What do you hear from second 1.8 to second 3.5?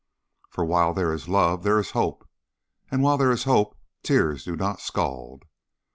hope, and while there is